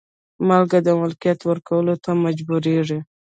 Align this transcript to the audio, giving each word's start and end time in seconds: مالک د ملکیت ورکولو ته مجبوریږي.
مالک 0.47 0.71
د 0.83 0.89
ملکیت 1.01 1.39
ورکولو 1.49 1.93
ته 2.03 2.11
مجبوریږي. 2.23 2.99